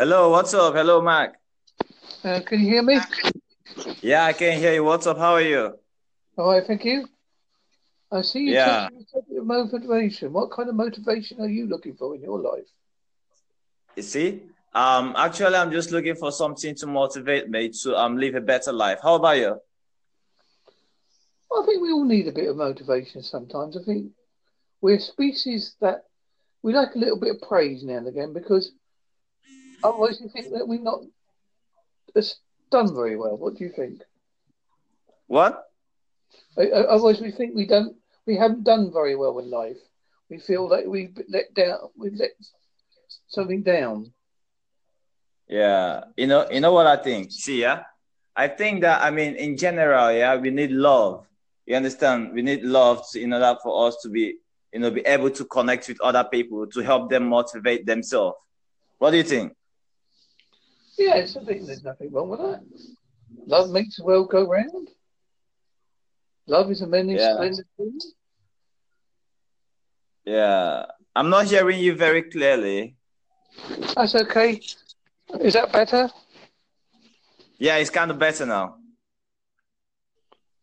[0.00, 0.72] Hello, what's up?
[0.72, 1.34] Hello, Mac.
[2.24, 2.98] Uh, can you hear me?
[4.02, 4.82] Yeah, I can hear you.
[4.82, 5.18] What's up?
[5.18, 5.74] How are you?
[6.38, 7.06] All right, thank you.
[8.10, 8.88] I see you Yeah.
[9.12, 10.32] talking about motivation.
[10.32, 12.64] What kind of motivation are you looking for in your life?
[13.94, 14.42] You see?
[14.72, 18.72] Um, actually, I'm just looking for something to motivate me to um live a better
[18.72, 19.00] life.
[19.02, 19.60] How about you?
[21.50, 23.76] Well, I think we all need a bit of motivation sometimes.
[23.76, 24.12] I think
[24.80, 26.04] we're a species that
[26.62, 28.72] we like a little bit of praise now and again because
[29.82, 31.00] otherwise we think that we're not
[32.16, 32.36] as
[32.70, 33.36] done very well.
[33.36, 34.02] What do you think?
[35.26, 35.64] What?
[36.56, 37.96] Otherwise we think we don't,
[38.26, 39.78] we haven't done very well in life.
[40.28, 42.30] We feel that we've let down, we've let
[43.28, 44.12] something down.
[45.48, 47.32] Yeah, you know, you know what I think.
[47.32, 47.82] See, yeah,
[48.36, 51.26] I think that I mean, in general, yeah, we need love.
[51.66, 52.32] You understand?
[52.32, 54.36] We need love to, in order for us to be,
[54.72, 58.36] you know, be able to connect with other people to help them motivate themselves.
[58.98, 59.54] What do you think?
[60.98, 62.62] Yes, I think there's nothing wrong with that.
[63.46, 64.88] Love makes the world go round.
[66.46, 67.34] Love is a many Yeah.
[67.34, 67.98] splendid thing.
[70.24, 72.96] Yeah, I'm not hearing you very clearly.
[73.96, 74.60] That's okay.
[75.40, 76.10] Is that better?
[77.58, 78.76] Yeah, it's kind of better now.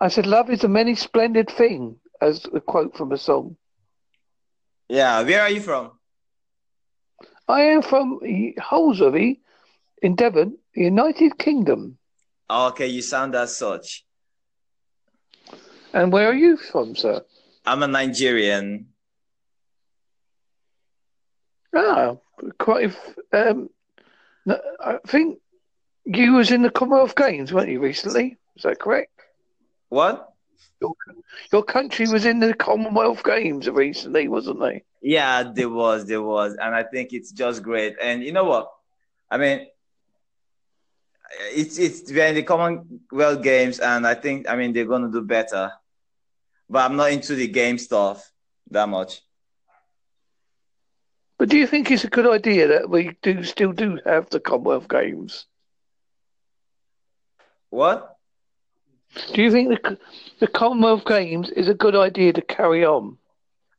[0.00, 3.56] I said, love is a many splendid thing, as a quote from a song.
[4.88, 5.92] Yeah, where are you from?
[7.48, 8.20] I am from
[8.58, 9.40] Holsworthy
[10.02, 11.98] in Devon, United Kingdom.
[12.48, 14.04] Oh, okay, you sound as such.
[15.92, 17.24] And where are you from, sir?
[17.66, 18.86] I'm a Nigerian.
[21.74, 22.16] Ah,
[22.58, 22.96] quite.
[23.32, 23.70] Um,
[24.48, 25.38] I think
[26.04, 28.36] you was in the Commonwealth Games, weren't you, recently?
[28.56, 29.12] Is that correct?
[29.88, 30.32] What?
[30.80, 30.92] Your,
[31.52, 34.82] your country was in the Commonwealth Games recently, wasn't they?
[35.02, 37.96] Yeah, there was, there was, and I think it's just great.
[38.02, 38.70] And you know what?
[39.30, 39.66] I mean,
[41.30, 45.22] it's it's we're in the Commonwealth Games, and I think I mean they're gonna do
[45.22, 45.72] better.
[46.68, 48.30] But I'm not into the game stuff
[48.70, 49.22] that much.
[51.38, 54.40] But do you think it's a good idea that we do still do have the
[54.40, 55.46] Commonwealth Games?
[57.70, 58.16] What?
[59.32, 59.98] Do you think the
[60.38, 63.18] the Commonwealth Games is a good idea to carry on?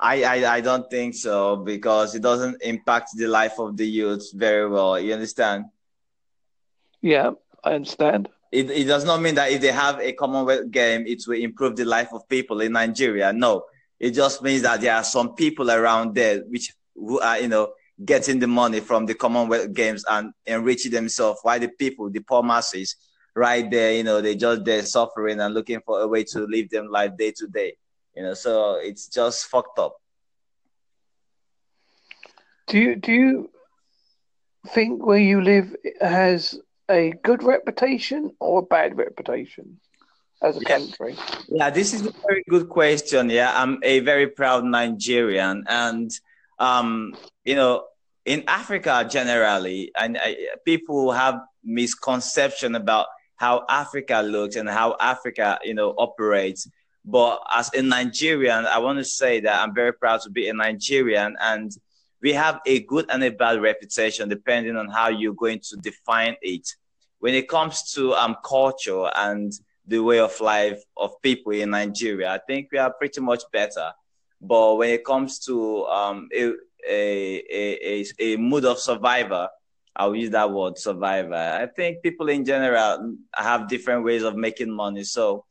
[0.00, 4.30] I, I I don't think so because it doesn't impact the life of the youth
[4.34, 4.98] very well.
[4.98, 5.66] You understand?
[7.04, 7.32] Yeah,
[7.62, 8.30] I understand.
[8.50, 11.76] It, it does not mean that if they have a Commonwealth game, it will improve
[11.76, 13.30] the life of people in Nigeria.
[13.30, 13.64] No,
[14.00, 17.74] it just means that there are some people around there which who are you know
[18.02, 22.42] getting the money from the Commonwealth games and enriching themselves, while the people, the poor
[22.42, 22.96] masses,
[23.36, 26.70] right there, you know, they just they're suffering and looking for a way to live
[26.70, 27.76] them life day to day.
[28.16, 29.94] You know, so it's just fucked up.
[32.68, 33.50] Do you do you
[34.68, 36.58] think where you live has
[36.90, 39.80] a good reputation or a bad reputation
[40.42, 40.78] as a Yeah.
[40.78, 41.16] country?
[41.48, 43.30] Yeah, this is a very good question.
[43.30, 46.10] Yeah, I'm a very proud Nigerian, and
[46.58, 47.84] um, you know,
[48.24, 53.06] in Africa generally, and I, people have misconception about
[53.36, 56.68] how Africa looks and how Africa, you know, operates.
[57.04, 60.54] But as a Nigerian, I want to say that I'm very proud to be a
[60.54, 61.70] Nigerian, and
[62.24, 66.34] we have a good and a bad reputation depending on how you're going to define
[66.42, 66.66] it.
[67.20, 69.52] When it comes to um culture and
[69.86, 72.30] the way of life of people in Nigeria.
[72.32, 73.92] I think we are pretty much better.
[74.40, 76.52] But when it comes to um, a,
[76.88, 79.48] a, a, a, a mood of survivor,
[79.96, 81.34] I'll use that word survivor.
[81.34, 85.04] I think people in general have different ways of making money.
[85.04, 85.44] So,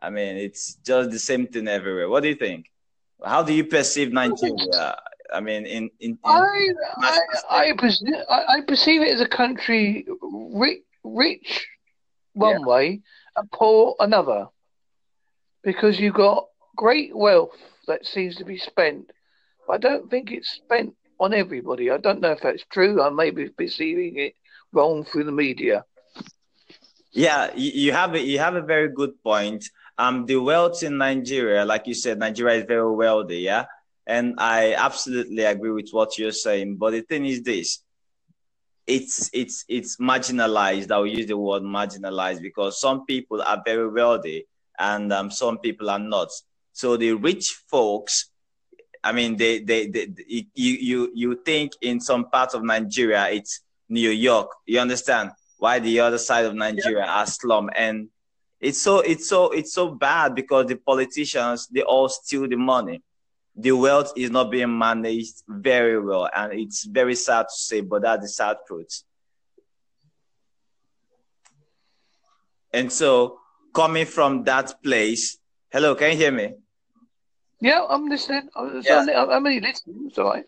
[0.00, 2.08] I mean, it's just the same thing everywhere.
[2.08, 2.70] What do you think?
[3.24, 4.96] How do you perceive Nigeria?
[5.32, 7.20] I mean, in, in, in I I
[7.50, 11.66] I, perceive, I perceive it as a country rich, rich
[12.34, 13.00] one way
[13.36, 14.48] and poor another,
[15.62, 17.56] because you've got great wealth
[17.86, 19.10] that seems to be spent.
[19.70, 21.90] I don't think it's spent on everybody.
[21.90, 23.00] I don't know if that's true.
[23.00, 24.34] I may be perceiving it
[24.72, 25.84] wrong through the media.
[27.12, 29.64] Yeah, you, you have a, you have a very good point.
[29.98, 33.66] Um, the wealth in Nigeria, like you said, Nigeria is very wealthy, yeah,
[34.06, 36.76] and I absolutely agree with what you're saying.
[36.76, 37.82] But the thing is this:
[38.86, 40.90] it's it's it's marginalized.
[40.90, 44.46] I will use the word marginalized because some people are very wealthy
[44.78, 46.28] and um, some people are not.
[46.72, 48.30] So the rich folks,
[49.04, 53.60] I mean, they they, they, you you you think in some parts of Nigeria it's
[53.88, 54.50] New York.
[54.66, 55.30] You understand?
[55.58, 58.08] Why the other side of Nigeria are slum and
[58.60, 63.02] it's so it's so it's so bad because the politicians they all steal the money
[63.54, 68.02] the wealth is not being managed very well, and it's very sad to say, but
[68.02, 69.02] that's the sad truth.
[72.72, 73.38] And so,
[73.74, 75.36] coming from that place,
[75.70, 76.54] hello, can you hear me?
[77.60, 78.48] Yeah, I'm listening.
[78.56, 79.04] I'm, yeah.
[79.08, 80.44] I'm only listening, Sorry.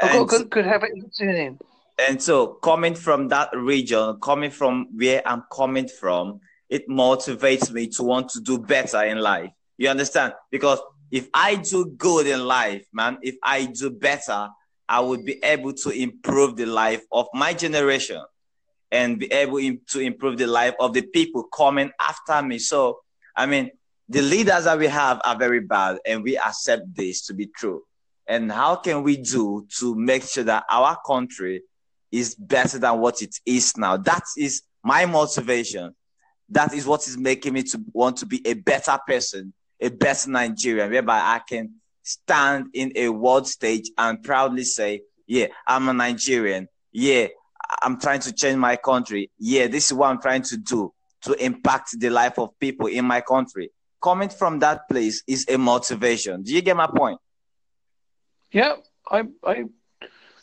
[0.00, 1.58] I've and, got good, listening.
[1.98, 7.88] And so, coming from that region, coming from where I'm coming from, it motivates me
[7.88, 9.50] to want to do better in life.
[9.78, 10.34] You understand?
[10.50, 10.80] Because
[11.12, 14.48] if I do good in life, man, if I do better,
[14.88, 18.22] I would be able to improve the life of my generation
[18.90, 19.60] and be able
[19.90, 22.58] to improve the life of the people coming after me.
[22.58, 23.00] So,
[23.36, 23.70] I mean,
[24.08, 27.82] the leaders that we have are very bad, and we accept this to be true.
[28.26, 31.62] And how can we do to make sure that our country
[32.10, 33.98] is better than what it is now?
[33.98, 35.94] That is my motivation.
[36.48, 40.28] That is what is making me to want to be a better person a best
[40.28, 45.92] Nigerian, whereby I can stand in a world stage and proudly say, yeah, I'm a
[45.92, 46.68] Nigerian.
[46.92, 47.28] Yeah,
[47.82, 49.30] I'm trying to change my country.
[49.38, 50.92] Yeah, this is what I'm trying to do
[51.22, 53.70] to impact the life of people in my country.
[54.00, 56.42] Coming from that place is a motivation.
[56.42, 57.18] Do you get my point?
[58.50, 58.74] Yeah,
[59.10, 59.64] I, I,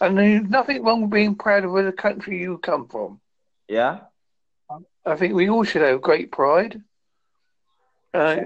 [0.00, 3.20] and there's nothing wrong with being proud of where the country you come from.
[3.68, 4.00] Yeah,
[5.04, 6.80] I think we all should have great pride.
[8.14, 8.36] Uh,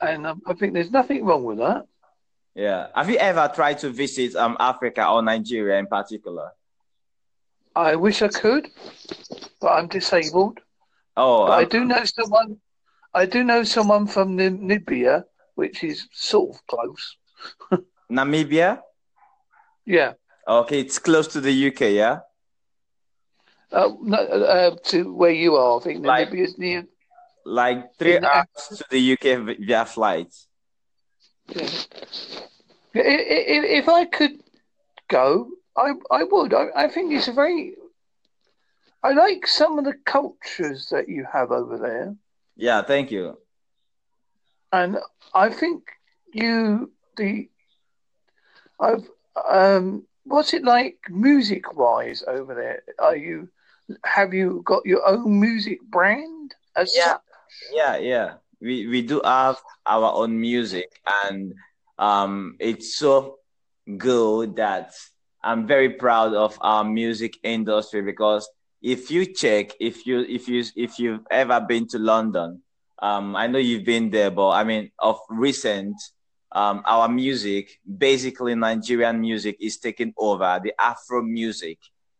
[0.00, 1.86] and um, I think there's nothing wrong with that.
[2.54, 2.88] Yeah.
[2.94, 6.52] Have you ever tried to visit um Africa or Nigeria in particular?
[7.76, 8.68] I wish I could,
[9.60, 10.60] but I'm disabled.
[11.16, 12.58] Oh, I do know someone.
[13.12, 15.24] I do know someone from Namibia,
[15.54, 17.16] which is sort of close.
[18.10, 18.80] Namibia.
[19.84, 20.12] Yeah.
[20.46, 22.20] Okay, it's close to the UK, yeah.
[23.72, 26.86] Uh, no, uh, to where you are, I think like, Namibia is near
[27.44, 28.46] like three hours
[28.76, 30.34] to the UK via flight.
[31.48, 31.68] Yeah.
[32.94, 34.40] If, if I could
[35.08, 36.54] go, I I would.
[36.54, 37.74] I, I think it's a very.
[39.02, 42.14] I like some of the cultures that you have over there.
[42.56, 43.36] Yeah, thank you.
[44.72, 44.98] And
[45.34, 45.82] I think
[46.32, 47.48] you the.
[48.80, 49.08] I've
[49.48, 50.04] um.
[50.26, 52.82] What's it like music wise over there?
[52.98, 53.48] Are you
[54.04, 57.18] have you got your own music brand as yeah.
[57.72, 58.34] Yeah, yeah.
[58.60, 60.88] We we do have our own music
[61.24, 61.52] and
[61.98, 63.38] um it's so
[63.98, 64.92] good that
[65.42, 68.48] I'm very proud of our music industry because
[68.82, 72.62] if you check if you if you if you've ever been to London,
[73.02, 75.96] um I know you've been there, but I mean of recent
[76.52, 80.60] um, our music, basically Nigerian music, is taking over.
[80.62, 81.78] The Afro music,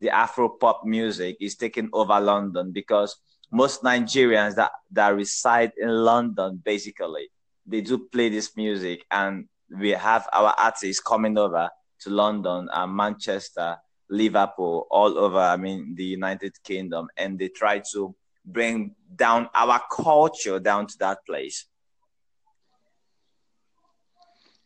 [0.00, 3.16] the Afro pop music, is taking over London because
[3.50, 7.28] most Nigerians that, that reside in London, basically,
[7.66, 11.68] they do play this music, and we have our artists coming over
[12.00, 13.76] to London and Manchester,
[14.08, 15.38] Liverpool, all over.
[15.38, 18.14] I mean, the United Kingdom, and they try to
[18.44, 21.66] bring down our culture down to that place.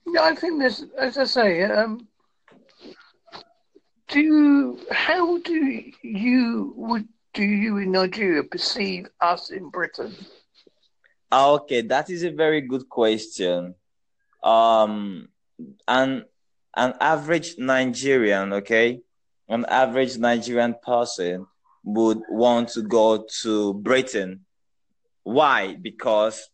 [0.07, 2.07] Yeah, I think there's, as I say, um,
[4.09, 10.15] do how do you would do you in Nigeria perceive us in Britain?
[11.31, 13.75] Ah, okay, that is a very good question.
[14.43, 15.29] Um,
[15.87, 16.25] an
[16.77, 19.01] an average Nigerian, okay,
[19.49, 21.47] an average Nigerian person
[21.85, 24.45] would want to go to Britain.
[25.23, 25.77] Why?
[25.81, 26.49] Because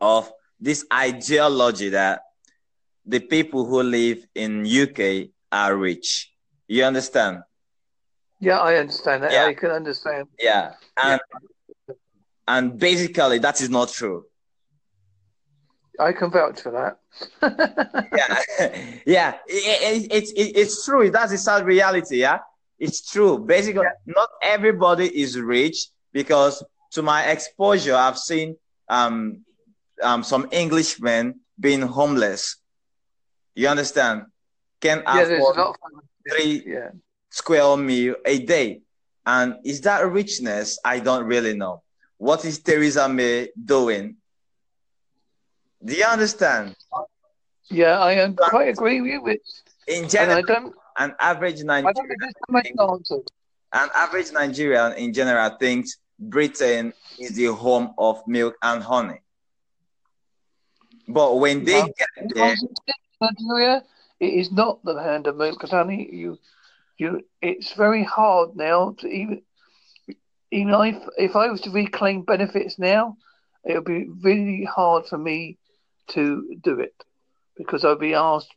[0.00, 0.30] of
[0.60, 2.22] this ideology that
[3.04, 6.32] the people who live in UK are rich.
[6.68, 7.42] You understand?
[8.44, 9.32] Yeah, I understand that.
[9.32, 9.46] Yeah.
[9.46, 10.28] I can understand.
[10.38, 10.72] Yeah.
[11.02, 11.20] And
[11.88, 11.94] yeah.
[12.46, 14.26] and basically that is not true.
[15.98, 16.98] I can vouch for that.
[18.12, 21.08] yeah, yeah, it, it, it, it, it's true.
[21.08, 22.16] That's a sad reality.
[22.16, 22.40] Yeah,
[22.78, 23.38] it's true.
[23.38, 24.12] Basically, yeah.
[24.14, 28.56] not everybody is rich because, to my exposure, I've seen
[28.88, 29.44] um,
[30.02, 32.56] um, some Englishmen being homeless.
[33.54, 34.24] You understand?
[34.80, 35.76] Can afford
[36.28, 36.90] three yeah
[37.34, 38.80] square meal a day.
[39.26, 40.78] And is that richness?
[40.84, 41.82] I don't really know.
[42.16, 44.16] What is Theresa May doing?
[45.84, 46.76] Do you understand?
[47.70, 49.40] Yeah, I am quite agree with
[49.88, 49.94] you.
[49.96, 52.18] In general, an average Nigerian,
[53.72, 59.20] an average Nigerian in general thinks Britain is the home of milk and honey.
[61.08, 62.54] But when they get there,
[63.20, 63.82] Nigeria,
[64.20, 66.08] it is not the land of milk and honey.
[66.12, 66.38] You
[66.96, 69.42] you it's very hard now to even
[70.50, 73.16] even if if I was to reclaim benefits now,
[73.64, 75.58] it would be really hard for me
[76.08, 76.94] to do it
[77.56, 78.52] because I'd be asked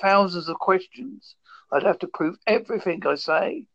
[0.00, 1.34] thousands of questions.
[1.72, 3.66] I'd have to prove everything I say,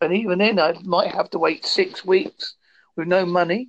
[0.00, 2.56] and even then, I might have to wait six weeks
[2.96, 3.68] with no money.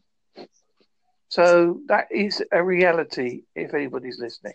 [1.28, 4.54] So that is a reality if anybody's listening.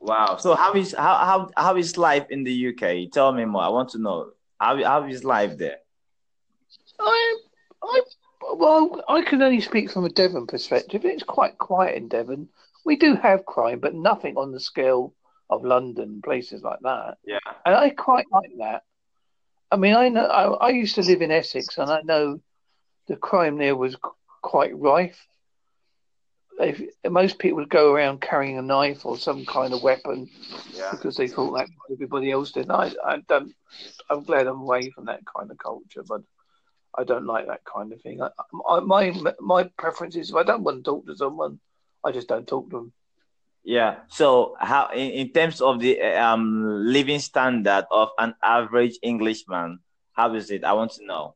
[0.00, 0.36] Wow.
[0.38, 3.10] So how is how how how is life in the UK?
[3.12, 3.62] Tell me more.
[3.62, 5.78] I want to know how how is life there.
[7.00, 7.38] I
[7.82, 8.00] I
[8.54, 11.04] well I can only speak from a Devon perspective.
[11.04, 12.48] It's quite quiet in Devon.
[12.84, 15.14] We do have crime, but nothing on the scale
[15.50, 17.18] of London, places like that.
[17.24, 17.38] Yeah.
[17.66, 18.82] And I quite like that.
[19.70, 22.40] I mean, I know I, I used to live in Essex, and I know
[23.08, 23.96] the crime there was
[24.42, 25.26] quite rife.
[26.62, 30.28] If, most people would go around carrying a knife or some kind of weapon
[30.74, 30.90] Yeah.
[30.92, 32.70] because they thought that everybody else did.
[32.70, 33.52] I, I don't.
[34.08, 36.22] I'm glad I'm away from that kind of culture, but
[36.96, 38.20] I don't like that kind of thing.
[38.22, 38.28] I,
[38.68, 41.58] I, my my preference is if I don't want to talk to someone,
[42.04, 42.92] I just don't talk to them.
[43.64, 44.00] Yeah.
[44.08, 49.80] So how in, in terms of the um living standard of an average Englishman,
[50.12, 50.64] how is it?
[50.64, 51.34] I want to know.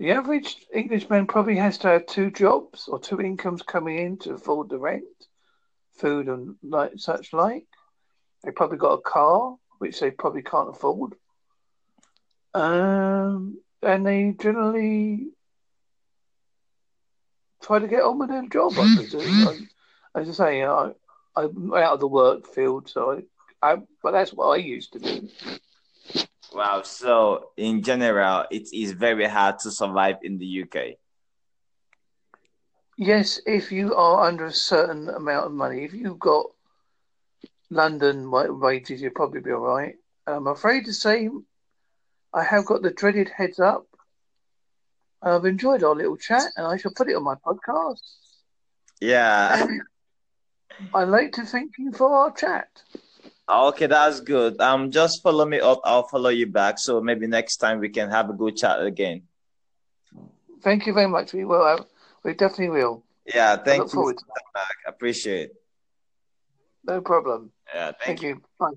[0.00, 4.32] The average Englishman probably has to have two jobs or two incomes coming in to
[4.32, 5.04] afford the rent,
[5.92, 7.66] food, and like such like.
[8.42, 11.16] They probably got a car, which they probably can't afford.
[12.54, 15.32] Um, and they generally
[17.62, 18.72] try to get on with their job.
[18.78, 19.68] I presume.
[20.14, 20.92] As I say, I,
[21.36, 23.22] I'm out of the work field, so
[23.62, 25.28] I, I, but that's what I used to do.
[26.52, 26.82] Wow.
[26.82, 30.96] So in general, it is very hard to survive in the UK.
[32.96, 36.46] Yes, if you are under a certain amount of money, if you've got
[37.70, 39.94] London wa- wages, you'll probably be all right.
[40.26, 41.30] I'm afraid to say,
[42.34, 43.86] I have got the dreaded heads up.
[45.22, 48.00] I've enjoyed our little chat, and I shall put it on my podcast.
[49.00, 49.62] Yeah.
[49.62, 49.82] And
[50.94, 52.68] I'd like to thank you for our chat.
[53.50, 54.60] Okay, that's good.
[54.60, 55.80] Um, just follow me up.
[55.84, 56.78] I'll follow you back.
[56.78, 59.22] So maybe next time we can have a good chat again.
[60.62, 61.32] Thank you very much.
[61.32, 61.66] We will.
[61.66, 61.86] Have,
[62.22, 63.02] we definitely will.
[63.26, 63.56] Yeah.
[63.56, 63.94] Thank look you.
[63.94, 64.76] forward to Back.
[64.86, 65.56] Appreciate it.
[66.84, 67.50] No problem.
[67.74, 67.86] Yeah.
[67.86, 68.28] Thank Thank you.
[68.28, 68.42] you.
[68.58, 68.72] Bye.